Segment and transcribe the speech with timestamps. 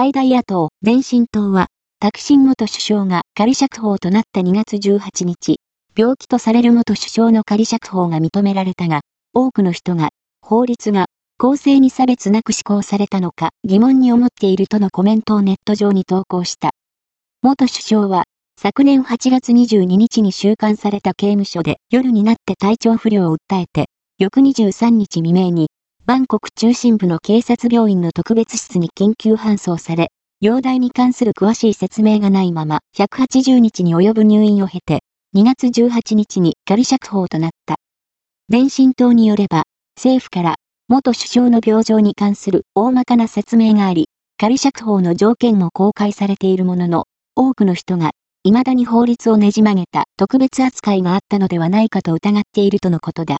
[0.00, 1.66] 最大野党、前進党は、
[1.98, 5.58] タクシン元首相が仮釈放となった2月18日、
[5.96, 9.00] 病気とされる元首相の仮釈放が認められたが、
[9.34, 11.06] 多くの人が、法律が
[11.36, 16.70] 公正に差別なく施行されたのか疑問に思っているとのコメントをネット上に投稿した。
[17.42, 18.22] 元首相は、
[18.56, 23.86] 昨年8月22日に収監された刑務所で夜になって体調不良を訴えて、
[24.20, 25.70] 翌23日未明に、
[26.08, 30.10] バンコク中心部の警察病院の特別室に緊急搬送され、
[30.40, 35.00] 容体に関する詳しい説明がないまま180日に及ぶ入院を経て、
[35.36, 37.76] 2月18日に仮釈放となった。
[38.50, 39.64] 前進党によれば、
[39.98, 40.54] 政府から
[40.88, 47.04] 元首相の病状に関する大まかな説明があり、仮釈放の条件も公開されているものの、
[47.36, 48.12] 多くの人が、
[48.44, 53.36] 未だに法律をねじ曲げた特別扱いがあったのではないかと疑っているとのことだ。